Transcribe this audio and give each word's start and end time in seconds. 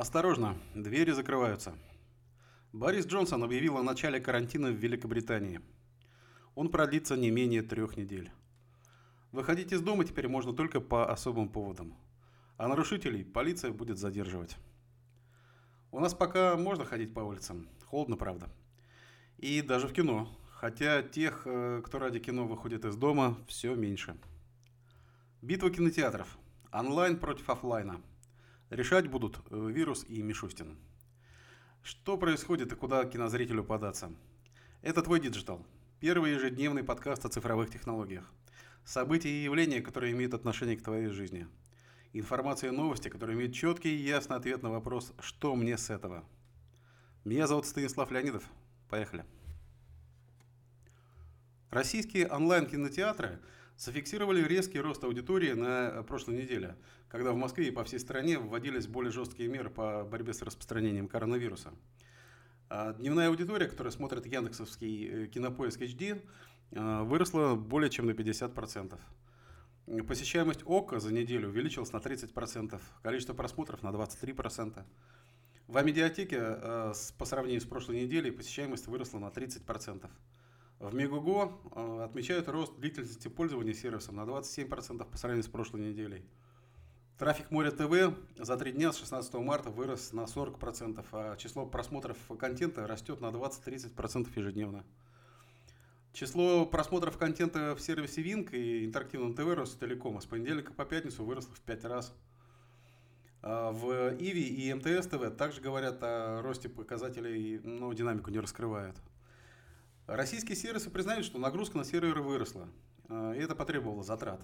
Осторожно, 0.00 0.56
двери 0.74 1.10
закрываются. 1.10 1.74
Борис 2.72 3.04
Джонсон 3.04 3.44
объявил 3.44 3.76
о 3.76 3.82
начале 3.82 4.18
карантина 4.18 4.70
в 4.70 4.76
Великобритании. 4.76 5.60
Он 6.54 6.70
продлится 6.70 7.18
не 7.18 7.30
менее 7.30 7.60
трех 7.60 7.98
недель. 7.98 8.30
Выходить 9.30 9.72
из 9.72 9.82
дома 9.82 10.06
теперь 10.06 10.26
можно 10.26 10.54
только 10.54 10.80
по 10.80 11.12
особым 11.12 11.50
поводам. 11.50 11.98
А 12.56 12.66
нарушителей 12.66 13.26
полиция 13.26 13.72
будет 13.72 13.98
задерживать. 13.98 14.56
У 15.92 16.00
нас 16.00 16.14
пока 16.14 16.56
можно 16.56 16.86
ходить 16.86 17.12
по 17.12 17.20
улицам. 17.20 17.68
Холодно, 17.84 18.16
правда. 18.16 18.48
И 19.36 19.60
даже 19.60 19.86
в 19.86 19.92
кино. 19.92 20.34
Хотя 20.52 21.02
тех, 21.02 21.42
э, 21.44 21.82
кто 21.84 21.98
ради 21.98 22.20
кино 22.20 22.46
выходит 22.46 22.86
из 22.86 22.96
дома, 22.96 23.36
все 23.46 23.74
меньше. 23.74 24.16
Битва 25.42 25.68
кинотеатров. 25.68 26.38
Онлайн 26.72 27.18
против 27.18 27.50
офлайна. 27.50 28.00
Решать 28.70 29.08
будут 29.08 29.40
э, 29.50 29.68
Вирус 29.68 30.04
и 30.08 30.22
Мишустин. 30.22 30.78
Что 31.82 32.16
происходит 32.16 32.72
и 32.72 32.76
куда 32.76 33.04
кинозрителю 33.04 33.64
податься? 33.64 34.12
Это 34.80 35.02
твой 35.02 35.18
digital. 35.18 35.66
Первый 35.98 36.34
ежедневный 36.34 36.84
подкаст 36.84 37.24
о 37.24 37.28
цифровых 37.28 37.68
технологиях. 37.68 38.30
События 38.84 39.28
и 39.28 39.42
явления, 39.42 39.80
которые 39.80 40.12
имеют 40.12 40.34
отношение 40.34 40.76
к 40.76 40.84
твоей 40.84 41.08
жизни. 41.08 41.48
Информация 42.12 42.70
и 42.70 42.76
новости, 42.76 43.08
которые 43.08 43.36
имеют 43.36 43.54
четкий 43.54 43.90
и 43.90 44.06
ясный 44.06 44.36
ответ 44.36 44.62
на 44.62 44.70
вопрос 44.70 45.14
«Что 45.18 45.56
мне 45.56 45.76
с 45.76 45.90
этого?». 45.90 46.24
Меня 47.24 47.48
зовут 47.48 47.66
Станислав 47.66 48.12
Леонидов. 48.12 48.44
Поехали. 48.88 49.24
Российские 51.70 52.26
онлайн-кинотеатры 52.26 53.38
зафиксировали 53.76 54.42
резкий 54.42 54.80
рост 54.80 55.04
аудитории 55.04 55.52
на 55.52 56.02
прошлой 56.02 56.38
неделе, 56.38 56.76
когда 57.08 57.30
в 57.30 57.36
Москве 57.36 57.68
и 57.68 57.70
по 57.70 57.84
всей 57.84 58.00
стране 58.00 58.40
вводились 58.40 58.88
более 58.88 59.12
жесткие 59.12 59.48
меры 59.48 59.70
по 59.70 60.02
борьбе 60.02 60.34
с 60.34 60.42
распространением 60.42 61.06
коронавируса. 61.06 61.72
А 62.68 62.92
дневная 62.94 63.28
аудитория, 63.28 63.66
которая 63.66 63.92
смотрит 63.92 64.26
Яндексовский 64.26 65.24
э, 65.24 65.26
кинопоиск 65.28 65.80
HD, 65.80 66.20
э, 66.72 67.02
выросла 67.04 67.54
более 67.54 67.88
чем 67.88 68.06
на 68.06 68.12
50%. 68.12 68.98
Посещаемость 70.08 70.62
ОКО 70.66 70.98
за 70.98 71.12
неделю 71.12 71.50
увеличилась 71.50 71.92
на 71.92 71.98
30%, 71.98 72.80
количество 73.02 73.34
просмотров 73.34 73.84
на 73.84 73.90
23%. 73.90 74.84
В 75.68 75.76
Амедиатеке 75.76 76.38
э, 76.40 76.92
по 77.16 77.24
сравнению 77.24 77.60
с 77.60 77.64
прошлой 77.64 78.02
неделей 78.02 78.32
посещаемость 78.32 78.88
выросла 78.88 79.20
на 79.20 79.28
30%. 79.28 80.10
В 80.80 80.94
Мегуго 80.94 81.52
отмечают 82.02 82.48
рост 82.48 82.74
длительности 82.78 83.28
пользования 83.28 83.74
сервисом 83.74 84.16
на 84.16 84.22
27% 84.22 85.04
по 85.04 85.18
сравнению 85.18 85.44
с 85.44 85.48
прошлой 85.48 85.82
неделей. 85.82 86.24
Трафик 87.18 87.50
Моря 87.50 87.70
ТВ 87.70 88.16
за 88.38 88.56
три 88.56 88.72
дня 88.72 88.90
с 88.90 88.96
16 88.96 89.34
марта 89.34 89.68
вырос 89.68 90.14
на 90.14 90.22
40%, 90.22 91.04
а 91.12 91.36
число 91.36 91.66
просмотров 91.66 92.16
контента 92.38 92.86
растет 92.86 93.20
на 93.20 93.26
20-30% 93.26 94.30
ежедневно. 94.34 94.86
Число 96.14 96.64
просмотров 96.64 97.18
контента 97.18 97.76
в 97.76 97.80
сервисе 97.82 98.22
Wink 98.22 98.52
и 98.52 98.86
интерактивном 98.86 99.34
ТВ 99.34 99.54
Ростелекома 99.54 100.22
с 100.22 100.24
понедельника 100.24 100.72
по 100.72 100.86
пятницу 100.86 101.26
выросло 101.26 101.54
в 101.54 101.60
5 101.60 101.84
раз. 101.84 102.14
А 103.42 103.70
в 103.70 104.16
Иви 104.18 104.44
и 104.44 104.72
МТС 104.72 105.08
ТВ 105.08 105.36
также 105.36 105.60
говорят 105.60 106.02
о 106.02 106.40
росте 106.40 106.70
показателей, 106.70 107.60
но 107.62 107.92
динамику 107.92 108.30
не 108.30 108.40
раскрывают. 108.40 108.96
Российские 110.10 110.56
сервисы 110.56 110.90
признают, 110.90 111.24
что 111.24 111.38
нагрузка 111.38 111.78
на 111.78 111.84
серверы 111.84 112.20
выросла, 112.20 112.68
а, 113.08 113.32
и 113.32 113.38
это 113.38 113.54
потребовало 113.54 114.02
затрат. 114.02 114.40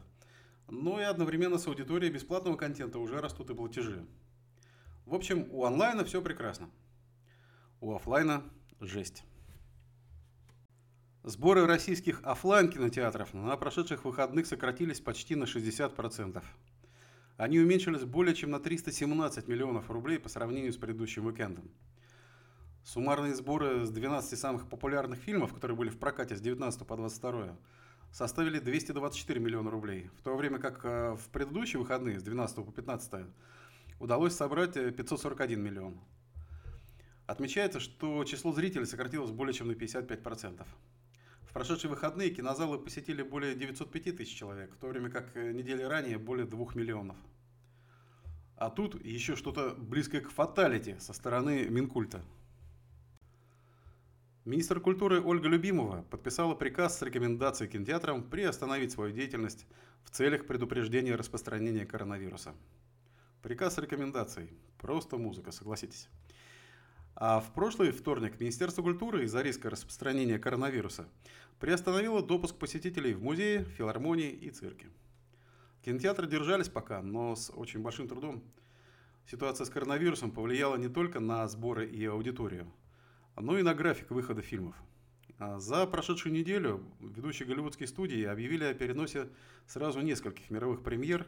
Но 0.69 1.01
и 1.01 1.03
одновременно 1.03 1.59
с 1.59 1.67
аудиторией 1.67 2.13
бесплатного 2.13 2.57
контента 2.57 3.01
уже 3.01 3.21
растут 3.21 3.51
и 3.51 3.55
платежи. 3.55 4.07
В 5.07 5.15
общем, 5.15 5.49
у 5.51 5.65
онлайна 5.65 6.05
все 6.05 6.23
прекрасно. 6.23 6.71
У 7.81 7.93
офлайна 7.93 8.45
жесть. 8.79 9.25
Сборы 11.25 11.67
российских 11.67 12.21
офлайн 12.23 12.71
кинотеатров 12.71 13.35
на 13.35 13.57
прошедших 13.57 14.05
выходных 14.05 14.47
сократились 14.47 15.01
почти 15.01 15.35
на 15.35 15.45
60%. 15.45 16.45
Они 17.39 17.59
уменьшились 17.59 18.05
более 18.05 18.37
чем 18.37 18.53
на 18.53 18.61
317 18.61 19.49
миллионов 19.49 19.91
рублей 19.91 20.21
по 20.21 20.29
сравнению 20.29 20.73
с 20.73 20.77
предыдущим 20.77 21.27
уикендом. 21.27 21.73
Суммарные 22.87 23.35
сборы 23.35 23.85
с 23.85 23.91
12 23.91 24.39
самых 24.39 24.69
популярных 24.69 25.19
фильмов, 25.19 25.53
которые 25.53 25.77
были 25.77 25.89
в 25.89 25.99
прокате 25.99 26.37
с 26.37 26.41
19 26.41 26.87
по 26.87 26.97
22, 26.97 27.57
составили 28.13 28.61
224 28.61 29.41
миллиона 29.41 29.73
рублей, 29.73 30.09
в 30.17 30.23
то 30.23 30.37
время 30.37 30.61
как 30.61 30.85
э, 30.85 31.17
в 31.17 31.29
предыдущие 31.31 31.81
выходные, 31.81 32.21
с 32.21 32.23
12 32.23 32.65
по 32.65 32.71
15, 32.71 33.27
удалось 33.99 34.37
собрать 34.37 34.75
541 34.75 35.59
э, 35.59 35.61
миллион. 35.61 35.99
Отмечается, 37.27 37.81
что 37.81 38.23
число 38.23 38.53
зрителей 38.53 38.87
сократилось 38.87 39.33
более 39.33 39.53
чем 39.53 39.67
на 39.67 39.73
55%. 39.73 40.65
В 41.49 41.53
прошедшие 41.53 41.91
выходные 41.91 42.31
кинозалы 42.31 42.79
посетили 42.79 43.23
более 43.23 43.57
905 43.57 44.17
тысяч 44.17 44.37
человек, 44.37 44.73
в 44.73 44.79
то 44.79 44.87
время 44.87 45.11
как 45.11 45.37
э, 45.37 45.51
недели 45.51 45.83
ранее 45.83 46.19
более 46.19 46.47
2 46.47 46.67
миллионов. 46.75 47.17
А 48.57 48.71
тут 48.71 49.05
еще 49.05 49.35
что-то 49.35 49.75
близкое 49.77 50.21
к 50.21 50.31
фаталити 50.31 50.95
со 51.01 51.13
стороны 51.13 51.67
Минкульта– 51.69 52.23
Министр 54.47 54.79
культуры 54.79 55.21
Ольга 55.21 55.49
Любимова 55.49 56.03
подписала 56.09 56.55
приказ 56.55 56.97
с 56.97 57.03
рекомендацией 57.03 57.69
кинотеатрам 57.69 58.23
приостановить 58.23 58.93
свою 58.93 59.13
деятельность 59.13 59.67
в 60.05 60.11
целях 60.11 60.47
предупреждения 60.47 61.17
распространения 61.17 61.85
коронавируса. 61.85 62.55
Приказ 63.43 63.75
с 63.75 63.79
рекомендацией. 63.79 64.51
Просто 64.79 65.19
музыка, 65.19 65.51
согласитесь. 65.51 66.09
А 67.17 67.41
в 67.41 67.53
прошлый 67.55 67.91
вторник 67.91 68.39
Министерство 68.39 68.83
культуры 68.83 69.25
из-за 69.25 69.43
риска 69.43 69.69
распространения 69.69 70.39
коронавируса 70.39 71.09
приостановило 71.59 72.25
допуск 72.25 72.55
посетителей 72.55 73.15
в 73.15 73.23
музеи, 73.25 73.65
филармонии 73.77 74.31
и 74.31 74.51
цирки. 74.51 74.87
Кинотеатры 75.85 76.29
держались 76.29 76.69
пока, 76.69 77.03
но 77.03 77.35
с 77.35 77.51
очень 77.53 77.81
большим 77.83 78.07
трудом. 78.07 78.45
Ситуация 79.29 79.65
с 79.65 79.71
коронавирусом 79.71 80.31
повлияла 80.31 80.77
не 80.77 80.89
только 80.89 81.19
на 81.19 81.49
сборы 81.49 81.89
и 81.89 82.05
аудиторию– 82.05 82.73
ну 83.41 83.59
и 83.59 83.63
на 83.63 83.75
график 83.75 84.11
выхода 84.11 84.43
фильмов. 84.43 84.75
А 85.39 85.59
за 85.59 85.87
прошедшую 85.87 86.33
неделю 86.33 86.83
ведущие 87.01 87.47
голливудские 87.47 87.87
студии 87.87 88.25
объявили 88.25 88.65
о 88.65 88.75
переносе 88.75 89.29
сразу 89.67 90.01
нескольких 90.01 90.49
мировых 90.51 90.83
премьер, 90.83 91.27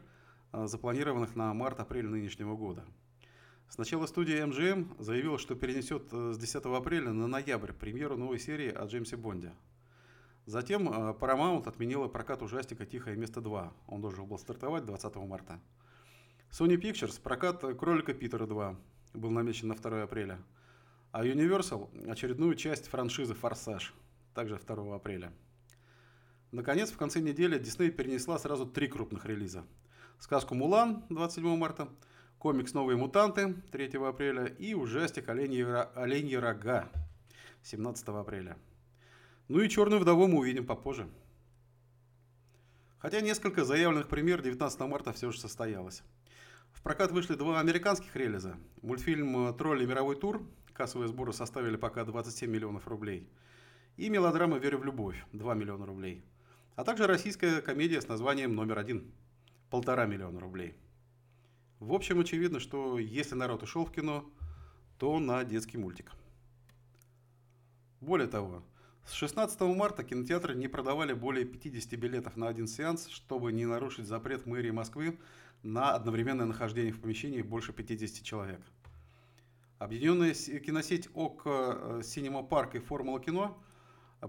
а, 0.51 0.65
запланированных 0.65 1.35
на 1.35 1.53
март-апрель 1.53 2.07
нынешнего 2.07 2.55
года. 2.55 2.83
Сначала 3.67 4.07
студия 4.07 4.43
MGM 4.47 4.99
заявила, 4.99 5.37
что 5.37 5.53
перенесет 5.53 6.07
э, 6.11 6.33
с 6.33 6.39
10 6.39 6.65
апреля 6.65 7.11
на 7.11 7.27
ноябрь 7.27 7.71
премьеру 7.71 8.17
новой 8.17 8.39
серии 8.39 8.71
о 8.71 8.85
Джеймсе 8.87 9.15
Бонде. 9.15 9.53
Затем 10.47 10.89
э, 10.89 11.13
Paramount 11.13 11.67
отменила 11.67 12.07
прокат 12.07 12.41
ужастика 12.41 12.87
«Тихое 12.87 13.15
место 13.15 13.41
2». 13.41 13.71
Он 13.85 14.01
должен 14.01 14.25
был 14.25 14.39
стартовать 14.39 14.85
20 14.85 15.15
марта. 15.17 15.59
Sony 16.49 16.81
Pictures 16.81 17.21
прокат 17.21 17.63
«Кролика 17.77 18.15
Питера 18.15 18.47
2» 18.47 18.75
был 19.13 19.29
намечен 19.29 19.67
на 19.67 19.75
2 19.75 20.01
апреля– 20.01 20.39
а 21.11 21.25
Universal– 21.25 22.09
очередную 22.11 22.55
часть 22.55 22.87
франшизы 22.87 23.33
«Форсаж», 23.33 23.93
также 24.33 24.57
2 24.57 24.95
апреля. 24.95 25.33
Наконец, 26.51 26.91
в 26.91 26.97
конце 26.97 27.19
недели 27.19 27.59
Disney 27.59 27.89
перенесла 27.89 28.37
сразу 28.37 28.65
три 28.65 28.87
крупных 28.87 29.25
релиза. 29.25 29.65
Сказку 30.19 30.55
«Мулан» 30.55 31.03
27 31.09 31.57
марта, 31.57 31.89
комикс 32.37 32.73
«Новые 32.73 32.97
мутанты» 32.97 33.55
3 33.71 33.97
апреля 34.07 34.45
и 34.45 34.73
ужастик 34.73 35.29
«Оленьи, 35.29 35.65
Оленьи 35.95 36.35
рога» 36.35 36.89
17 37.63 38.07
апреля. 38.09 38.57
Ну 39.47 39.61
и 39.61 39.69
«Черную 39.69 39.99
вдову» 40.01 40.27
мы 40.27 40.39
увидим 40.39 40.65
попозже. 40.65 41.09
Хотя 42.99 43.21
несколько 43.21 43.63
заявленных 43.63 44.09
премьер 44.09 44.41
19 44.41 44.79
марта 44.81 45.11
все 45.13 45.31
же 45.31 45.39
состоялось. 45.39 46.03
В 46.71 46.83
прокат 46.83 47.11
вышли 47.11 47.35
два 47.35 47.59
американских 47.59 48.15
релиза. 48.15 48.57
Мультфильм 48.81 49.55
«Тролли. 49.55 49.85
Мировой 49.85 50.15
тур» 50.15 50.45
Кассовые 50.79 51.09
сборы 51.09 51.33
составили 51.33 51.75
пока 51.75 52.05
27 52.05 52.49
миллионов 52.49 52.87
рублей. 52.87 53.27
И 53.97 54.09
мелодрама 54.09 54.59
«Верю 54.59 54.77
в 54.77 54.85
любовь» 54.85 55.25
2 55.33 55.53
миллиона 55.53 55.85
рублей. 55.85 56.23
А 56.77 56.85
также 56.85 57.05
российская 57.05 57.59
комедия 57.59 57.99
с 57.99 58.07
названием 58.07 58.55
«Номер 58.55 58.79
один» 58.79 59.11
полтора 59.69 60.05
миллиона 60.05 60.39
рублей. 60.39 60.77
В 61.81 61.91
общем, 61.91 62.21
очевидно, 62.21 62.61
что 62.61 62.97
если 62.97 63.35
народ 63.35 63.61
ушел 63.61 63.83
в 63.83 63.91
кино, 63.91 64.23
то 64.97 65.19
на 65.19 65.43
детский 65.43 65.77
мультик. 65.77 66.13
Более 67.99 68.29
того, 68.29 68.63
с 69.05 69.11
16 69.11 69.59
марта 69.59 70.05
кинотеатры 70.05 70.55
не 70.55 70.69
продавали 70.69 71.11
более 71.11 71.43
50 71.43 71.99
билетов 71.99 72.37
на 72.37 72.47
один 72.47 72.67
сеанс, 72.67 73.09
чтобы 73.09 73.51
не 73.51 73.65
нарушить 73.65 74.07
запрет 74.07 74.45
мэрии 74.45 74.71
Москвы 74.71 75.19
на 75.61 75.93
одновременное 75.93 76.45
нахождение 76.45 76.93
в 76.93 77.01
помещении 77.01 77.41
больше 77.41 77.73
50 77.73 78.23
человек– 78.23 78.61
Объединенная 79.79 80.33
киносеть 80.33 81.07
ОК 81.13 81.41
э, 81.45 82.01
Синема 82.03 82.43
Парк 82.43 82.75
и 82.75 82.79
Формула 82.79 83.21
кино 83.21 83.57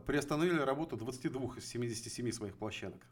приостановили 0.07 0.61
работу 0.61 0.97
22 0.97 1.57
из 1.57 1.67
77 1.67 2.31
своих 2.31 2.57
площадок. 2.57 3.05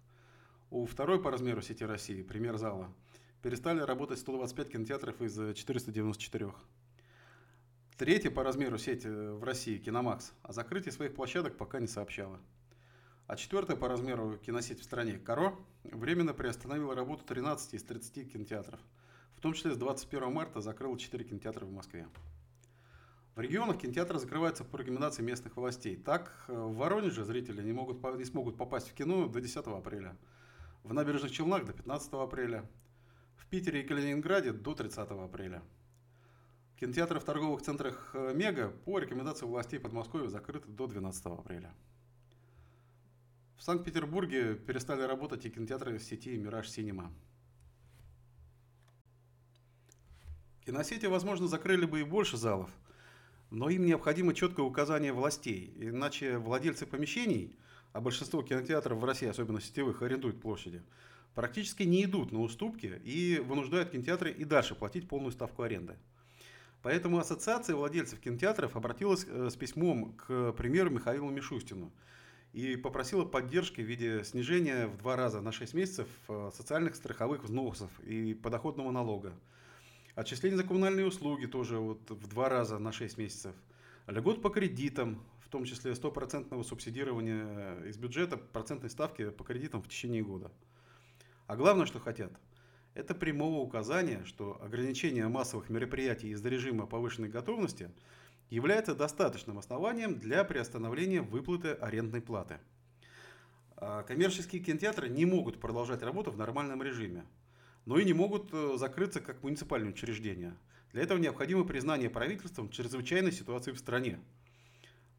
У 0.70 0.86
второй 0.86 1.20
по 1.20 1.32
размеру 1.32 1.62
сети 1.62 1.84
России, 1.84 2.22
пример 2.22 2.56
зала, 2.56 2.94
Перестали 3.42 3.80
работать 3.80 4.20
125 4.20 4.70
кинотеатров 4.70 5.20
из 5.20 5.34
494. 5.34 6.52
Третья 7.96 8.30
по 8.30 8.44
размеру 8.44 8.78
сеть 8.78 9.04
э, 9.04 9.32
в 9.32 9.42
России, 9.42 9.78
Киномакс, 9.78 10.32
о 10.42 10.52
закрытии 10.52 10.90
своих 10.90 11.14
площадок 11.14 11.56
пока 11.56 11.80
не 11.80 11.88
сообщала. 11.88 12.38
А 13.26 13.34
четвертая 13.34 13.76
по 13.76 13.88
размеру 13.88 14.38
киносеть 14.38 14.80
в 14.80 14.84
стране, 14.84 15.18
Каро, 15.18 15.56
временно 15.82 16.34
приостановила 16.34 16.94
работу 16.94 17.24
13 17.24 17.74
из 17.74 17.82
30 17.82 18.32
кинотеатров. 18.32 18.78
В 19.38 19.40
том 19.40 19.52
числе 19.52 19.72
с 19.72 19.76
21 19.76 20.32
марта 20.32 20.60
закрыла 20.60 20.98
4 20.98 21.24
кинотеатра 21.24 21.64
в 21.64 21.70
Москве. 21.70 22.08
В 23.36 23.40
регионах 23.40 23.78
кинотеатры 23.78 24.18
закрываются 24.18 24.64
по 24.64 24.76
рекомендации 24.78 25.22
местных 25.22 25.56
властей. 25.56 25.94
Так, 25.94 26.32
э, 26.48 26.52
в 26.52 26.74
Воронеже 26.74 27.24
зрители 27.24 27.62
не, 27.62 27.70
могут, 27.70 28.02
не 28.16 28.24
смогут 28.24 28.56
попасть 28.56 28.88
в 28.88 28.94
кино 28.94 29.28
до 29.28 29.40
10 29.40 29.64
апреля. 29.68 30.16
В 30.82 30.92
набережных 30.92 31.30
Челнах 31.30 31.64
до 31.64 31.72
15 31.72 32.14
апреля. 32.14 32.68
В 33.36 33.46
Питере 33.46 33.82
и 33.82 33.86
Калининграде 33.86 34.50
до 34.52 34.74
30 34.74 35.08
апреля. 35.08 35.62
Кинотеатры 36.80 37.20
в 37.20 37.24
торговых 37.24 37.62
центрах 37.62 38.10
э, 38.14 38.34
«Мега» 38.34 38.70
по 38.86 38.98
рекомендации 38.98 39.46
властей 39.46 39.78
Подмосковья 39.78 40.26
закрыты 40.26 40.66
до 40.66 40.88
12 40.88 41.26
апреля. 41.26 41.72
В 43.56 43.62
Санкт-Петербурге 43.62 44.56
перестали 44.56 45.02
работать 45.02 45.46
и 45.46 45.50
кинотеатры 45.50 46.00
сети 46.00 46.36
«Мираж 46.36 46.68
Синема». 46.68 47.12
Киносети, 50.68 51.06
возможно, 51.06 51.48
закрыли 51.48 51.86
бы 51.86 52.00
и 52.00 52.04
больше 52.04 52.36
залов, 52.36 52.68
но 53.50 53.70
им 53.70 53.86
необходимо 53.86 54.34
четкое 54.34 54.66
указание 54.66 55.14
властей, 55.14 55.72
иначе 55.78 56.36
владельцы 56.36 56.84
помещений, 56.84 57.56
а 57.94 58.02
большинство 58.02 58.42
кинотеатров 58.42 58.98
в 58.98 59.04
России, 59.06 59.26
особенно 59.26 59.62
сетевых, 59.62 60.02
арендуют 60.02 60.42
площади, 60.42 60.82
практически 61.34 61.84
не 61.84 62.04
идут 62.04 62.32
на 62.32 62.42
уступки 62.42 63.00
и 63.02 63.38
вынуждают 63.38 63.92
кинотеатры 63.92 64.30
и 64.30 64.44
дальше 64.44 64.74
платить 64.74 65.08
полную 65.08 65.32
ставку 65.32 65.62
аренды. 65.62 65.96
Поэтому 66.82 67.18
Ассоциация 67.18 67.74
владельцев 67.74 68.20
кинотеатров 68.20 68.76
обратилась 68.76 69.24
э, 69.26 69.48
с 69.50 69.56
письмом 69.56 70.12
к 70.18 70.52
премьеру 70.52 70.90
Михаилу 70.90 71.30
Мишустину 71.30 71.90
и 72.52 72.76
попросила 72.76 73.24
поддержки 73.24 73.80
в 73.80 73.86
виде 73.86 74.22
снижения 74.22 74.86
в 74.86 74.98
два 74.98 75.16
раза 75.16 75.40
на 75.40 75.50
6 75.50 75.72
месяцев 75.72 76.08
э, 76.28 76.50
социальных 76.54 76.94
страховых 76.94 77.44
взносов 77.44 77.88
и 78.00 78.34
подоходного 78.34 78.90
налога. 78.90 79.32
Отчисление 80.18 80.56
за 80.56 80.64
коммунальные 80.64 81.06
услуги 81.06 81.46
тоже 81.46 81.78
вот 81.78 82.10
в 82.10 82.26
два 82.26 82.48
раза 82.48 82.80
на 82.80 82.90
6 82.90 83.18
месяцев. 83.18 83.54
Льгот 84.08 84.42
по 84.42 84.50
кредитам, 84.50 85.22
в 85.38 85.48
том 85.48 85.64
числе 85.64 85.94
стопроцентного 85.94 86.64
субсидирования 86.64 87.84
из 87.84 87.98
бюджета 87.98 88.36
процентной 88.36 88.90
ставки 88.90 89.30
по 89.30 89.44
кредитам 89.44 89.80
в 89.80 89.86
течение 89.86 90.24
года. 90.24 90.50
А 91.46 91.54
главное, 91.54 91.86
что 91.86 92.00
хотят– 92.00 92.32
это 92.94 93.14
прямого 93.14 93.60
указания, 93.60 94.24
что 94.24 94.60
ограничение 94.60 95.28
массовых 95.28 95.70
мероприятий 95.70 96.30
из-за 96.30 96.48
режима 96.48 96.88
повышенной 96.88 97.28
готовности 97.28 97.88
является 98.50 98.96
достаточным 98.96 99.56
основанием 99.56 100.18
для 100.18 100.42
приостановления 100.42 101.22
выплаты 101.22 101.74
арендной 101.74 102.22
платы. 102.22 102.58
А 103.76 104.02
коммерческие 104.02 104.64
кинотеатры 104.64 105.08
не 105.08 105.26
могут 105.26 105.60
продолжать 105.60 106.02
работу 106.02 106.32
в 106.32 106.36
нормальном 106.36 106.82
режиме, 106.82 107.24
но 107.88 107.98
и 107.98 108.04
не 108.04 108.12
могут 108.12 108.50
э, 108.52 108.76
закрыться 108.76 109.18
как 109.22 109.42
муниципальные 109.42 109.92
учреждения. 109.92 110.54
Для 110.92 111.04
этого 111.04 111.18
необходимо 111.18 111.64
признание 111.64 112.10
правительством 112.10 112.68
чрезвычайной 112.68 113.32
ситуации 113.32 113.72
в 113.72 113.78
стране. 113.78 114.20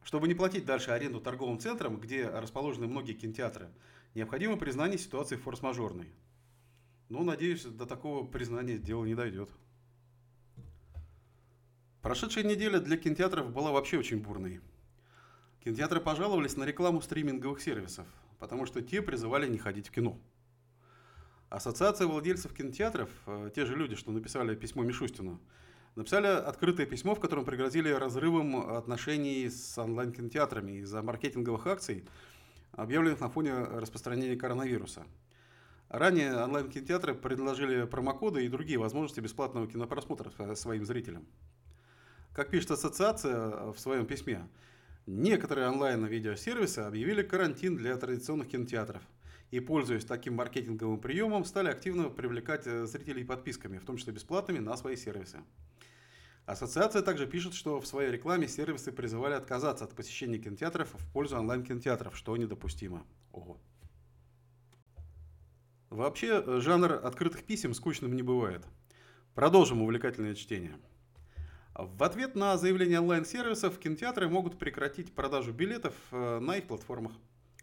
Чтобы 0.04 0.28
не 0.28 0.36
платить 0.36 0.66
дальше 0.66 0.92
аренду 0.92 1.20
торговым 1.20 1.60
центрам, 1.60 2.00
где 2.00 2.28
расположены 2.28 2.86
многие 2.86 3.14
кинотеатры, 3.14 3.70
необходимо 4.14 4.56
признание 4.56 5.00
ситуации 5.00 5.36
форс-мажорной. 5.36 6.14
Но, 7.10 7.24
надеюсь, 7.24 7.64
до 7.64 7.88
такого 7.88 8.24
признания 8.28 8.78
дело 8.78 9.04
не 9.04 9.16
дойдет. 9.16 9.50
Прошедшая 12.04 12.44
неделя 12.44 12.80
для 12.80 12.98
кинотеатров 12.98 13.52
была 13.52 13.72
вообще 13.72 13.98
очень 13.98 14.22
бурной. 14.22 14.62
Кинотеатры 15.64 16.02
пожаловались 16.02 16.56
на 16.56 16.66
рекламу 16.66 17.02
стриминговых 17.02 17.62
сервисов, 17.62 18.06
потому 18.38 18.68
что 18.68 18.84
те 18.84 19.02
призывали 19.02 19.50
не 19.50 19.58
ходить 19.58 19.88
в 19.88 19.92
кино. 19.92 20.22
Ассоциация 21.50 22.08
владельцев 22.08 22.54
кинотеатров, 22.54 23.10
э, 23.26 23.52
те 23.56 23.66
же 23.66 23.76
люди, 23.76 23.96
что 23.96 24.12
написали 24.12 24.56
письмо 24.56 24.84
Мишустину, 24.84 25.40
написали 25.96 26.28
открытое 26.28 26.86
письмо, 26.86 27.16
в 27.16 27.20
котором 27.20 27.46
пригрозили 27.46 27.90
разрывом 27.90 28.72
отношений 28.78 29.50
с 29.50 29.78
онлайн-кинотеатрами 29.78 30.80
из-за 30.80 31.02
маркетинговых 31.02 31.66
акций, 31.68 32.06
объявленных 32.74 33.20
на 33.20 33.30
фоне 33.30 33.54
распространения 33.54 34.36
коронавируса– 34.36 35.06
Ранее 35.90 36.36
онлайн-кинотеатры 36.44 37.16
предложили 37.16 37.86
промокоды 37.86 38.46
и 38.46 38.48
другие 38.48 38.78
возможности 38.78 39.22
бесплатного 39.22 39.68
кинопросмотра 39.68 40.54
своим 40.54 40.86
зрителям. 40.86 41.26
Как 42.32 42.52
пишет 42.52 42.70
ассоциация 42.70 43.72
в 43.72 43.80
своем 43.80 44.06
письме, 44.06 44.48
некоторые 45.08 45.68
онлайн-видеосервисы 45.70 46.80
объявили 46.80 47.24
карантин 47.24 47.76
для 47.76 47.98
традиционных 47.98 48.50
кинотеатров 48.50 49.02
и, 49.52 49.60
пользуясь 49.60 50.06
таким 50.06 50.36
маркетинговым 50.36 51.00
приемом, 51.00 51.46
стали 51.46 51.70
активно 51.70 52.10
привлекать 52.10 52.68
э, 52.68 52.86
зрителей 52.86 53.24
подписками, 53.24 53.78
в 53.78 53.86
том 53.86 53.98
числе 53.98 54.14
бесплатными, 54.14 54.60
на 54.60 54.78
свои 54.78 54.96
сервисы. 54.96 55.40
Ассоциация 56.46 57.02
также 57.02 57.28
пишет, 57.28 57.54
что 57.54 57.80
в 57.80 57.86
своей 57.86 58.12
рекламе 58.12 58.48
сервисы 58.48 58.92
призывали 58.92 59.34
отказаться 59.34 59.86
от 59.86 59.96
посещения 59.96 60.40
кинотеатров 60.40 60.90
в 60.94 61.12
пользу 61.14 61.38
онлайн-кинотеатров, 61.38 62.18
что 62.18 62.36
недопустимо. 62.38 63.06
Ого. 63.32 63.60
Вообще, 65.90 66.44
э, 66.46 66.60
жанр 66.60 66.94
открытых 66.94 67.44
писем 67.44 67.74
скучным 67.74 68.16
не 68.16 68.24
бывает. 68.24 68.66
Продолжим 69.34 69.82
увлекательное 69.82 70.36
чтение. 70.36 70.76
В 71.74 72.04
ответ 72.04 72.36
на 72.36 72.58
заявление 72.58 73.00
онлайн-сервисов 73.00 73.80
кинотеатры 73.80 74.28
могут 74.28 74.60
прекратить 74.60 75.14
продажу 75.14 75.54
билетов 75.54 75.94
э, 76.12 76.40
на 76.40 76.58
их 76.58 76.68
платформах, 76.68 77.14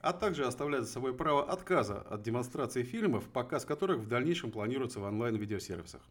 а 0.07 0.13
также 0.13 0.47
оставлять 0.47 0.83
за 0.83 0.93
собой 0.93 1.15
право 1.15 1.51
отказа 1.51 2.01
от 2.01 2.23
демонстрации 2.23 2.83
фильмов, 2.83 3.29
показ 3.29 3.65
которых 3.65 3.99
в 3.99 4.09
дальнейшем 4.09 4.51
планируется 4.51 5.01
в 5.01 5.05
онлайн-видеосервисах. 5.05 6.03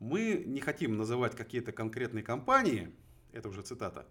Мы 0.00 0.42
не 0.46 0.60
хотим 0.60 0.96
называть 0.96 1.34
какие-то 1.34 1.72
конкретные 1.72 2.22
компании, 2.22 2.94
это 3.32 3.48
уже 3.48 3.62
цитата, 3.62 4.06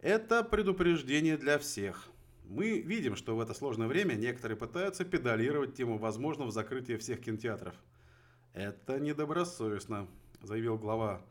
это 0.00 0.44
предупреждение 0.44 1.36
для 1.36 1.58
всех– 1.58 2.08
мы 2.50 2.80
видим, 2.80 3.14
что 3.14 3.36
в 3.36 3.40
это 3.40 3.54
сложное 3.54 3.86
время 3.86 4.14
некоторые 4.14 4.58
пытаются 4.58 5.04
педалировать 5.04 5.76
тему 5.76 5.98
возможного 5.98 6.50
закрытия 6.50 6.98
всех 6.98 7.20
кинотеатров. 7.20 7.74
Это 8.54 8.98
недобросовестно, 8.98 10.08
заявил 10.42 10.76
глава 10.76 11.22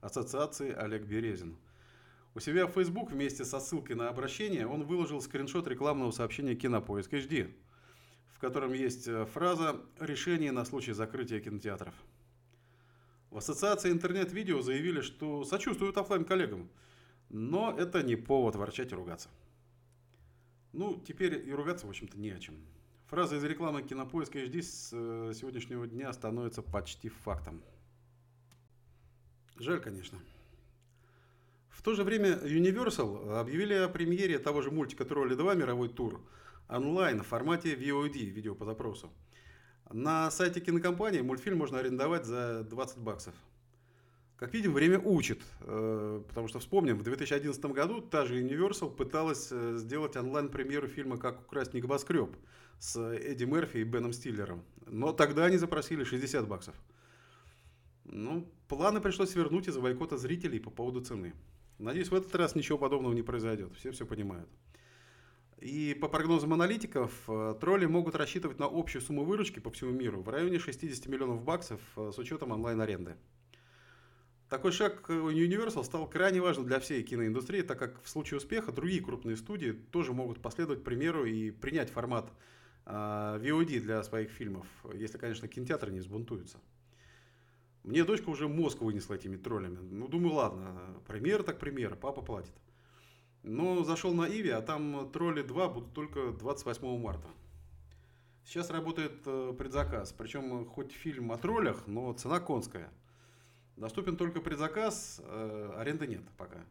ассоциации 0.00 0.72
Олег 0.72 1.02
Березин. 1.02 1.56
У 2.34 2.40
себя 2.40 2.66
в 2.66 2.72
Facebook 2.72 3.10
вместе 3.10 3.44
со 3.44 3.58
ссылкой 3.58 3.96
на 3.96 4.08
обращение 4.08 4.66
он 4.66 4.84
выложил 4.84 5.20
скриншот 5.20 5.66
рекламного 5.66 6.10
сообщения 6.10 6.54
«Кинопоиск 6.54 7.12
HD», 7.12 7.52
в 8.32 8.38
котором 8.38 8.72
есть 8.72 9.08
э, 9.08 9.24
фраза 9.26 9.80
«Решение 9.98 10.52
на 10.52 10.64
случай 10.64 10.92
закрытия 10.92 11.40
кинотеатров». 11.40 11.94
В 13.30 13.38
ассоциации 13.38 13.90
интернет-видео 13.90 14.62
заявили, 14.62 15.00
что 15.00 15.44
сочувствуют 15.44 15.98
офлайн 15.98 16.24
коллегам, 16.24 16.70
но 17.28 17.74
это 17.76 18.02
не 18.02 18.16
повод 18.16 18.56
ворчать 18.56 18.92
и 18.92 18.94
ругаться. 18.94 19.28
Ну, 20.72 21.02
теперь 21.06 21.46
и 21.46 21.52
ругаться, 21.52 21.86
в 21.86 21.90
общем-то, 21.90 22.18
не 22.18 22.30
о 22.30 22.38
чем. 22.38 22.54
Фраза 23.06 23.36
из 23.36 23.44
рекламы 23.44 23.82
Кинопоиска 23.82 24.38
HD 24.38 24.62
с 24.62 24.90
э, 24.92 25.32
сегодняшнего 25.34 25.86
дня 25.86 26.12
становится 26.12 26.62
почти 26.62 27.08
фактом. 27.08 27.62
Жаль, 29.56 29.80
конечно. 29.80 30.18
В 31.78 31.82
то 31.82 31.94
же 31.94 32.02
время 32.02 32.30
Universal 32.42 33.38
объявили 33.38 33.74
о 33.74 33.88
премьере 33.88 34.40
того 34.40 34.62
же 34.62 34.72
мультика 34.72 35.04
«Тролли 35.04 35.36
2. 35.36 35.54
Мировой 35.54 35.88
тур» 35.88 36.20
онлайн 36.68 37.22
в 37.22 37.26
формате 37.28 37.76
VOD, 37.76 38.18
видео 38.18 38.56
по 38.56 38.64
запросу. 38.64 39.12
На 39.88 40.28
сайте 40.32 40.58
кинокомпании 40.60 41.20
мультфильм 41.20 41.56
можно 41.56 41.78
арендовать 41.78 42.26
за 42.26 42.64
20 42.64 42.98
баксов. 42.98 43.32
Как 44.36 44.54
видим, 44.54 44.72
время 44.72 44.98
учит, 44.98 45.40
э, 45.60 46.20
потому 46.26 46.48
что 46.48 46.58
вспомним, 46.58 46.98
в 46.98 47.04
2011 47.04 47.64
году 47.66 48.00
та 48.00 48.26
же 48.26 48.42
Universal 48.42 48.96
пыталась 48.96 49.52
э, 49.52 49.76
сделать 49.76 50.16
онлайн-премьеру 50.16 50.88
фильма 50.88 51.16
«Как 51.16 51.42
украсть 51.42 51.74
небоскреб» 51.74 52.36
с 52.80 52.98
Эдди 52.98 53.44
Мерфи 53.44 53.76
и 53.78 53.84
Беном 53.84 54.12
Стиллером. 54.12 54.64
Но 54.84 55.12
тогда 55.12 55.44
они 55.44 55.58
запросили 55.58 56.02
60 56.02 56.48
баксов. 56.48 56.74
Ну, 58.02 58.52
планы 58.66 59.00
пришлось 59.00 59.36
вернуть 59.36 59.68
из-за 59.68 59.80
бойкота 59.80 60.16
зрителей 60.16 60.58
по 60.58 60.70
поводу 60.70 61.02
цены. 61.02 61.34
Надеюсь, 61.78 62.10
в 62.10 62.14
этот 62.14 62.34
раз 62.34 62.54
ничего 62.54 62.78
подобного 62.78 63.12
не 63.12 63.22
произойдет. 63.22 63.74
Все 63.76 63.92
все 63.92 64.04
понимают. 64.04 64.48
И 65.60 65.96
по 66.00 66.08
прогнозам 66.08 66.52
аналитиков, 66.52 67.12
э, 67.28 67.54
тролли 67.60 67.86
могут 67.86 68.14
рассчитывать 68.14 68.58
на 68.58 68.66
общую 68.66 69.02
сумму 69.02 69.24
выручки 69.24 69.58
по 69.58 69.70
всему 69.70 69.90
миру 69.90 70.22
в 70.22 70.28
районе 70.28 70.58
60 70.58 71.06
миллионов 71.08 71.42
баксов 71.42 71.80
с 71.96 72.18
учетом 72.18 72.52
онлайн-аренды. 72.52 73.16
Такой 74.48 74.72
шаг 74.72 75.10
Universal 75.10 75.84
стал 75.84 76.08
крайне 76.08 76.40
важным 76.40 76.66
для 76.66 76.80
всей 76.80 77.02
киноиндустрии, 77.02 77.60
так 77.60 77.78
как 77.78 78.02
в 78.02 78.08
случае 78.08 78.38
успеха 78.38 78.72
другие 78.72 79.02
крупные 79.02 79.36
студии 79.36 79.72
тоже 79.72 80.14
могут 80.14 80.40
последовать 80.40 80.84
примеру 80.84 81.26
и 81.26 81.50
принять 81.50 81.90
формат 81.90 82.32
э, 82.86 82.90
VOD 82.90 83.80
для 83.80 84.02
своих 84.04 84.30
фильмов, 84.30 84.66
если, 84.94 85.18
конечно, 85.18 85.48
кинотеатры 85.48 85.90
не 85.90 86.00
взбунтуются. 86.00 86.58
Мне 87.88 88.04
дочка 88.04 88.28
уже 88.28 88.48
мозг 88.48 88.82
вынесла 88.82 89.14
этими 89.14 89.38
троллями. 89.38 89.78
Ну, 89.78 90.08
думаю, 90.08 90.34
ладно, 90.34 91.00
премьер 91.06 91.42
так 91.42 91.58
премьер, 91.58 91.96
папа 91.96 92.20
платит. 92.20 92.52
Но 93.42 93.82
зашел 93.82 94.12
на 94.12 94.28
Иви, 94.28 94.50
а 94.50 94.60
там 94.60 95.10
тролли 95.10 95.40
2 95.40 95.68
будут 95.70 95.94
только 95.94 96.32
28 96.32 97.00
марта. 97.00 97.26
Сейчас 98.44 98.68
работает 98.68 99.22
э, 99.24 99.54
предзаказ. 99.56 100.12
Причем 100.12 100.66
хоть 100.66 100.92
фильм 100.92 101.32
о 101.32 101.38
троллях, 101.38 101.86
но 101.86 102.12
цена 102.12 102.40
конская. 102.40 102.92
Доступен 103.78 104.18
только 104.18 104.42
предзаказ, 104.42 105.22
э, 105.24 105.72
аренды 105.78 106.06
нет 106.06 106.24
пока. 106.36 106.66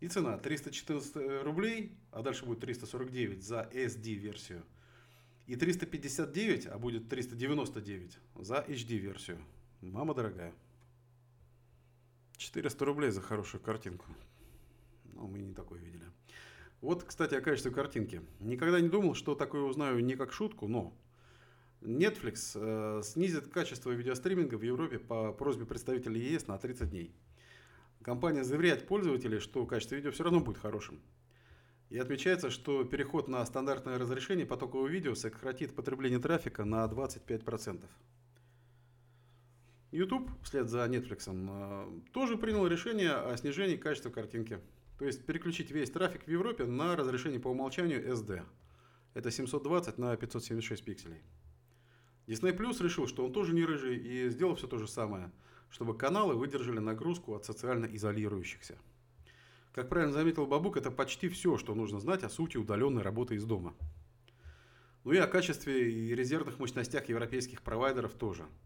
И 0.00 0.08
цена 0.08 0.38
314 0.38 1.44
рублей, 1.44 1.96
а 2.10 2.22
дальше 2.22 2.44
будет 2.44 2.58
349 2.58 3.44
за 3.44 3.70
SD-версию. 3.72 4.64
И 5.46 5.54
359, 5.54 6.66
а 6.66 6.78
будет 6.78 7.08
399 7.08 8.18
за 8.34 8.64
HD-версию. 8.66 9.38
Мама 9.80 10.14
дорогая. 10.14 10.52
400 12.36 12.84
рублей 12.84 13.10
за 13.10 13.20
хорошую 13.20 13.62
картинку. 13.62 14.06
Ну, 15.04 15.28
мы 15.28 15.38
не 15.38 15.54
такое 15.54 15.80
видели. 15.80 16.04
Вот, 16.80 17.04
кстати, 17.04 17.34
о 17.34 17.40
качестве 17.40 17.70
картинки. 17.70 18.22
Никогда 18.40 18.80
не 18.80 18.88
думал, 18.88 19.14
что 19.14 19.34
такое 19.34 19.62
узнаю 19.62 20.04
не 20.04 20.16
как 20.16 20.32
шутку, 20.32 20.68
но 20.68 20.96
Netflix 21.80 22.52
э, 22.54 23.02
снизит 23.02 23.48
качество 23.48 23.90
видеостриминга 23.90 24.56
в 24.56 24.62
Европе 24.62 24.98
по 24.98 25.32
просьбе 25.32 25.64
представителей 25.64 26.20
ЕС 26.20 26.48
на 26.48 26.58
30 26.58 26.90
дней. 26.90 27.14
Компания 28.02 28.42
заверяет 28.42 28.86
пользователей, 28.86 29.38
что 29.38 29.66
качество 29.66 29.94
видео 29.94 30.10
все 30.10 30.24
равно 30.24 30.40
будет 30.40 30.58
хорошим. 30.58 31.00
И 31.90 31.98
отмечается, 31.98 32.50
что 32.50 32.84
переход 32.84 33.28
на 33.28 33.44
стандартное 33.46 33.98
разрешение 33.98 34.44
потокового 34.46 34.88
видео 34.88 35.14
сократит 35.14 35.74
потребление 35.74 36.18
трафика 36.18 36.64
на 36.64 36.84
25%. 36.86 37.84
YouTube, 39.90 40.30
вслед 40.42 40.68
за 40.68 40.84
Netflix, 40.84 41.24
э, 41.26 42.00
тоже 42.12 42.36
принял 42.36 42.66
решение 42.66 43.12
о 43.12 43.34
снижении 43.38 43.76
качества 43.76 44.10
картинки. 44.10 44.60
То 44.98 45.06
есть 45.06 45.24
переключить 45.24 45.70
весь 45.70 45.90
трафик 45.90 46.24
в 46.24 46.28
Европе 46.28 46.66
на 46.66 46.94
разрешение 46.94 47.40
по 47.40 47.48
умолчанию 47.48 48.06
SD. 48.06 48.42
Это 49.14 49.30
720 49.30 49.96
на 49.96 50.14
576 50.16 50.84
пикселей. 50.84 51.22
Disney 52.26 52.54
Plus 52.54 52.82
решил, 52.82 53.06
что 53.06 53.24
он 53.24 53.32
тоже 53.32 53.54
не 53.54 53.64
рыжий 53.64 53.96
и 53.96 54.28
сделал 54.28 54.56
все 54.56 54.66
то 54.66 54.76
же 54.76 54.86
самое, 54.86 55.32
чтобы 55.70 55.96
каналы 55.96 56.34
выдержали 56.34 56.80
нагрузку 56.80 57.34
от 57.34 57.46
социально 57.46 57.86
изолирующихся. 57.86 58.76
Как 59.72 59.88
правильно 59.88 60.12
заметил 60.12 60.46
Бабук, 60.46 60.76
это 60.76 60.90
почти 60.90 61.30
все, 61.30 61.56
что 61.56 61.74
нужно 61.74 61.98
знать 62.00 62.24
о 62.24 62.28
сути 62.28 62.58
удаленной 62.58 63.02
работы 63.02 63.36
из 63.36 63.44
дома. 63.44 63.74
Ну 65.04 65.12
и 65.12 65.16
о 65.16 65.26
качестве 65.26 65.90
и 65.90 66.14
резервных 66.14 66.58
мощностях 66.58 67.08
европейских 67.08 67.62
провайдеров 67.62 68.12
тоже– 68.12 68.44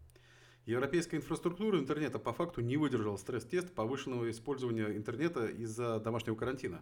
Европейская 0.65 1.17
инфраструктура 1.17 1.77
интернета 1.77 2.19
по 2.19 2.31
факту 2.31 2.61
не 2.61 2.77
выдержала 2.77 3.17
стресс-тест 3.17 3.73
повышенного 3.73 4.31
использования 4.31 4.95
интернета 4.95 5.47
из-за 5.47 5.99
домашнего 5.99 6.35
карантина. 6.35 6.81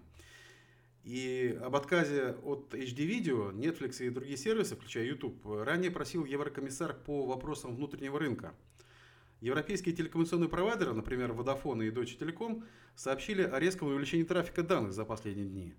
И 1.04 1.58
об 1.64 1.76
отказе 1.76 2.36
от 2.44 2.76
HD-видео 2.76 3.52
Netflix 3.52 4.06
и 4.06 4.12
другие 4.12 4.38
сервисы, 4.38 4.76
включая 4.76 5.06
YouTube, 5.06 5.44
ранее 5.46 5.90
просил 5.90 6.26
Еврокомиссар 6.26 6.94
по 6.94 7.26
вопросам 7.26 7.76
внутреннего 7.76 8.20
рынка. 8.20 8.54
Европейские 9.40 9.96
телекоммуникационные 9.96 10.50
провайдеры, 10.50 10.94
например, 10.94 11.32
Vodafone 11.32 11.88
и 11.88 11.90
Deutsche 11.90 12.20
Telekom, 12.20 12.64
сообщили 12.96 13.42
о 13.42 13.60
резком 13.60 13.88
увеличении 13.88 14.26
трафика 14.26 14.62
данных 14.62 14.94
за 14.94 15.06
последние 15.06 15.48
дни. 15.48 15.74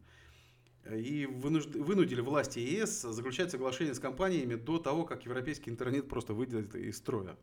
И 0.90 1.26
вынудили 1.26 2.20
власти 2.20 2.58
ЕС 2.58 3.02
заключать 3.02 3.52
соглашения 3.52 3.94
с 3.94 4.00
компаниями 4.00 4.56
до 4.56 4.78
того, 4.78 5.04
как 5.04 5.24
европейский 5.24 5.70
интернет 5.70 6.08
просто 6.08 6.34
выйдет 6.34 6.74
из 6.74 6.96
строя. 6.96 7.36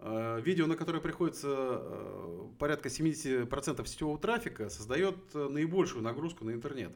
Э, 0.00 0.40
видео, 0.40 0.66
на 0.66 0.76
которое 0.76 1.00
приходится 1.00 1.48
э, 1.50 2.48
порядка 2.58 2.88
70% 2.88 3.84
сетевого 3.86 4.18
трафика, 4.18 4.68
создает 4.68 5.16
э, 5.34 5.48
наибольшую 5.48 6.04
нагрузку 6.04 6.44
на 6.44 6.52
интернет. 6.52 6.92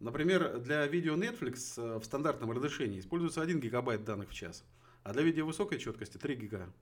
Например, 0.00 0.58
для 0.58 0.86
видео 0.86 1.16
Netflix 1.16 2.00
в 2.00 2.04
стандартном 2.04 2.50
разрешении 2.50 2.98
используется 2.98 3.42
1 3.42 3.60
гигабайт 3.60 4.04
данных 4.04 4.30
в 4.30 4.34
час, 4.34 4.64
а 5.02 5.12
для 5.12 5.22
видео 5.22 5.46
высокой 5.46 5.78
четкости 5.78 6.16
3 6.16 6.34
гига. 6.34 6.72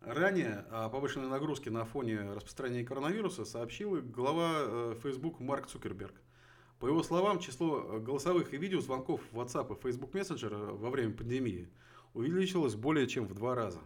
Ранее 0.00 0.66
о 0.70 0.88
повышенной 0.88 1.28
нагрузке 1.28 1.70
на 1.70 1.84
фоне 1.84 2.32
распространения 2.32 2.84
коронавируса 2.84 3.44
сообщил 3.44 4.02
глава 4.02 4.94
Facebook 5.02 5.40
Марк 5.40 5.66
Цукерберг. 5.66 6.14
По 6.78 6.86
его 6.86 7.02
словам, 7.02 7.38
число 7.38 8.00
голосовых 8.00 8.52
и 8.52 8.58
видеозвонков 8.58 9.22
в 9.30 9.38
WhatsApp 9.38 9.74
и 9.74 9.80
Facebook 9.80 10.14
Messenger 10.14 10.76
во 10.76 10.90
время 10.90 11.14
пандемии 11.14 11.70
увеличилось 12.12 12.74
более 12.74 13.06
чем 13.06 13.26
в 13.26 13.34
два 13.34 13.54
раза. 13.54 13.80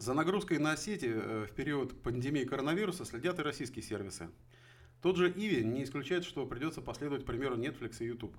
За 0.00 0.14
нагрузкой 0.14 0.56
на 0.56 0.78
сети 0.78 1.10
э, 1.12 1.46
в 1.46 1.52
период 1.52 2.02
пандемии 2.02 2.44
коронавируса 2.44 3.04
следят 3.04 3.38
и 3.38 3.42
российские 3.42 3.82
сервисы. 3.82 4.30
Тот 5.02 5.18
же 5.18 5.28
Иви 5.30 5.62
не 5.62 5.84
исключает, 5.84 6.24
что 6.24 6.46
придется 6.46 6.80
последовать 6.80 7.26
примеру 7.26 7.58
Netflix 7.58 7.98
и 8.00 8.06
YouTube. 8.06 8.34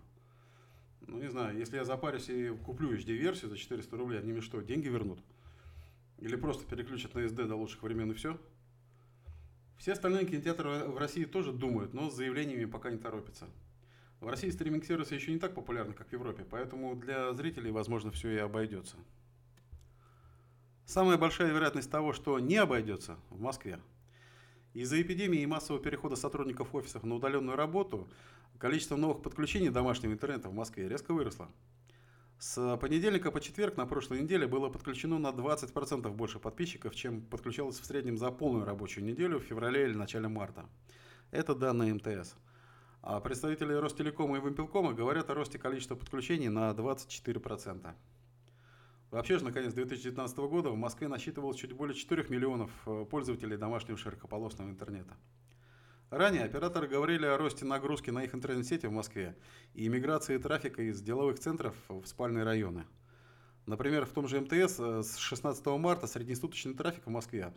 Ну, 1.01 1.19
не 1.19 1.29
знаю, 1.29 1.55
если 1.55 1.77
я 1.77 1.85
запарюсь 1.85 2.29
и 2.29 2.49
куплю 2.49 2.91
HD-версию 2.97 3.51
за 3.51 3.57
400 3.57 3.95
рублей, 3.95 4.19
они 4.21 4.31
мне 4.31 4.41
что, 4.41 4.59
деньги 4.61 4.87
вернут? 4.87 5.19
Или 6.17 6.35
просто 6.35 6.65
переключат 6.65 7.13
на 7.13 7.19
SD 7.19 7.45
до 7.45 7.55
лучших 7.55 7.83
времен 7.83 8.09
и 8.09 8.15
все? 8.15 8.39
Все 9.77 9.91
остальные 9.91 10.25
кинотеатры 10.25 10.87
в 10.87 10.97
России 10.97 11.25
тоже 11.25 11.51
думают, 11.51 11.93
но 11.93 12.09
с 12.09 12.15
заявлениями 12.15 12.65
пока 12.65 12.89
не 12.89 12.97
торопятся. 12.97 13.45
В 14.19 14.27
России 14.27 14.49
стриминг-сервисы 14.49 15.13
еще 15.13 15.31
не 15.31 15.37
так 15.37 15.53
популярны, 15.53 15.93
как 15.93 16.09
в 16.09 16.13
Европе, 16.13 16.43
поэтому 16.43 16.95
для 16.95 17.31
зрителей, 17.35 17.69
возможно, 17.69 18.09
все 18.09 18.31
и 18.31 18.37
обойдется. 18.37 18.97
Самая 20.85 21.17
большая 21.17 21.51
вероятность 21.51 21.89
того, 21.89 22.13
что 22.13 22.39
не 22.39 22.57
обойдется 22.57 23.17
в 23.29 23.39
Москве. 23.39 23.79
Из-за 24.73 25.01
эпидемии 25.01 25.41
и 25.41 25.45
массового 25.45 25.83
перехода 25.83 26.15
сотрудников 26.15 26.73
офисов 26.73 27.03
на 27.03 27.15
удаленную 27.15 27.57
работу 27.57 28.09
количество 28.57 28.95
новых 28.95 29.21
подключений 29.21 29.69
домашнего 29.69 30.13
интернета 30.13 30.49
в 30.49 30.53
Москве 30.53 30.87
резко 30.87 31.13
выросло. 31.13 31.49
С 32.39 32.77
понедельника 32.77 33.31
по 33.31 33.39
четверг 33.39 33.77
на 33.77 33.85
прошлой 33.85 34.21
неделе 34.21 34.47
было 34.47 34.69
подключено 34.69 35.19
на 35.19 35.27
20% 35.27 36.09
больше 36.09 36.39
подписчиков, 36.39 36.95
чем 36.95 37.21
подключалось 37.21 37.79
в 37.79 37.85
среднем 37.85 38.17
за 38.17 38.31
полную 38.31 38.65
рабочую 38.65 39.05
неделю 39.05 39.39
в 39.39 39.43
феврале 39.43 39.83
или 39.83 39.93
начале 39.93 40.27
марта. 40.27 40.67
Это 41.29 41.53
данные 41.53 41.93
МТС. 41.93 42.35
А 43.03 43.19
представители 43.19 43.73
Ростелекома 43.73 44.37
и 44.37 44.41
Вимпелкома 44.41 44.93
говорят 44.93 45.29
о 45.29 45.33
росте 45.33 45.59
количества 45.59 45.95
подключений 45.95 46.49
на 46.49 46.71
24%. 46.71 47.93
Вообще 49.11 49.37
же, 49.37 49.43
на 49.43 49.51
конец 49.51 49.73
2019 49.73 50.37
года 50.37 50.69
в 50.69 50.77
Москве 50.77 51.09
насчитывалось 51.09 51.57
чуть 51.57 51.73
более 51.73 51.93
4 51.93 52.27
миллионов 52.29 52.71
э, 52.85 53.05
пользователей 53.09 53.57
домашнего 53.57 53.97
широкополосного 53.97 54.69
интернета. 54.69 55.17
Ранее 56.09 56.43
операторы 56.43 56.87
говорили 56.87 57.25
о 57.25 57.37
росте 57.37 57.65
нагрузки 57.65 58.09
на 58.09 58.23
их 58.23 58.33
интернет-сети 58.33 58.85
в 58.85 58.91
Москве 58.91 59.35
и 59.73 59.89
миграции 59.89 60.37
трафика 60.37 60.81
из 60.81 61.01
деловых 61.01 61.39
центров 61.39 61.75
в 61.89 62.05
спальные 62.05 62.45
районы. 62.45 62.85
Например, 63.65 64.05
в 64.05 64.11
том 64.11 64.29
же 64.29 64.39
МТС 64.39 64.79
э, 64.79 65.03
с 65.03 65.17
16 65.17 65.65
марта 65.77 66.07
среднесуточный 66.07 66.73
трафик 66.73 67.05
в 67.05 67.09
Москве 67.09 67.53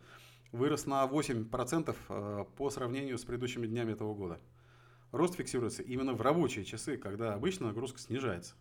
вырос 0.51 0.87
на 0.87 1.05
8% 1.07 1.97
э, 2.09 2.45
по 2.57 2.71
сравнению 2.71 3.17
с 3.17 3.25
предыдущими 3.25 3.69
днями 3.69 3.93
этого 3.93 4.13
года. 4.13 4.41
Рост 5.13 5.37
фиксируется 5.37 5.85
именно 5.85 6.15
в 6.15 6.21
рабочие 6.21 6.65
часы, 6.65 6.97
когда 6.97 7.35
обычно 7.35 7.69
нагрузка 7.69 8.01
снижается. 8.01 8.57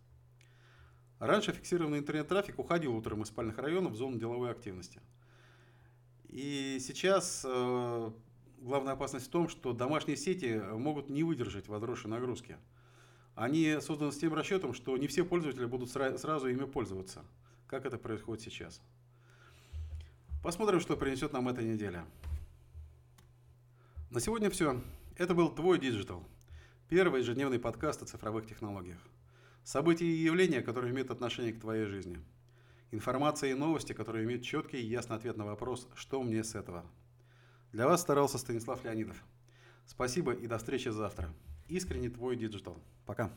Раньше 1.23 1.53
фиксированный 1.53 1.99
интернет-трафик 1.99 2.59
уходил 2.59 2.93
утром 2.97 3.21
из 3.21 3.29
спальных 3.29 3.57
районов 3.57 3.93
в 3.93 3.95
зону 3.95 4.19
деловой 4.19 4.51
активности. 4.51 4.99
И 6.27 6.79
сейчас 6.81 7.45
э, 7.47 8.11
главная 8.59 8.91
опасность 8.91 9.27
в 9.27 9.29
том, 9.29 9.47
что 9.47 9.71
домашние 9.71 10.17
сети 10.17 10.61
могут 10.73 11.07
не 11.07 11.23
выдержать 11.23 11.69
возросшей 11.69 12.09
нагрузки. 12.09 12.57
Они 13.35 13.77
созданы 13.79 14.11
с 14.11 14.17
тем 14.17 14.33
расчетом, 14.33 14.73
что 14.73 14.97
не 14.97 15.07
все 15.07 15.23
пользователи 15.23 15.63
будут 15.63 15.87
сра- 15.95 16.17
сразу 16.17 16.49
ими 16.49 16.65
пользоваться, 16.65 17.23
как 17.67 17.85
это 17.85 17.97
происходит 17.97 18.43
сейчас. 18.43 18.81
Посмотрим, 20.43 20.81
что 20.81 20.97
принесет 20.97 21.31
нам 21.31 21.47
эта 21.47 21.63
неделя. 21.63 22.03
На 24.09 24.19
сегодня 24.19 24.49
все. 24.49 24.81
Это 25.17 25.33
был 25.33 25.47
Твой 25.47 25.79
Digital, 25.79 26.21
первый 26.89 27.21
ежедневный 27.21 27.59
подкаст 27.59 28.01
о 28.01 28.05
цифровых 28.05 28.45
технологиях. 28.45 28.99
События 29.63 30.05
и 30.05 30.23
явления, 30.23 30.61
которые 30.61 30.91
имеют 30.91 31.09
отношение 31.09 31.53
к 31.53 31.61
твоей 31.61 31.85
жизни. 31.85 32.19
Информация 32.91 33.51
и 33.51 33.53
новости, 33.53 33.93
которые 33.93 34.25
имеют 34.25 34.43
четкий 34.43 34.77
и 34.77 34.85
ясный 34.85 35.15
ответ 35.15 35.37
на 35.37 35.45
вопрос 35.45 35.87
«Что 35.95 36.21
мне 36.21 36.43
с 36.43 36.53
этого?». 36.53 36.85
Для 37.71 37.87
вас 37.87 38.01
старался 38.01 38.37
Станислав 38.37 38.83
Леонидов. 38.83 39.23
Спасибо 39.85 40.33
и 40.33 40.47
до 40.47 40.57
встречи 40.57 40.89
завтра. 40.89 41.33
Искренне 41.69 42.09
твой 42.09 42.35
digital. 42.35 42.77
Пока. 43.05 43.31